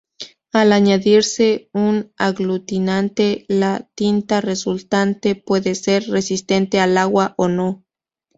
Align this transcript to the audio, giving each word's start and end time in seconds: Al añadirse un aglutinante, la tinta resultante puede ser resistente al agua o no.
Al 0.51 0.73
añadirse 0.73 1.69
un 1.73 2.11
aglutinante, 2.17 3.45
la 3.47 3.87
tinta 3.93 4.41
resultante 4.41 5.35
puede 5.35 5.75
ser 5.75 6.07
resistente 6.07 6.79
al 6.79 6.97
agua 6.97 7.35
o 7.37 7.47
no. 7.47 7.83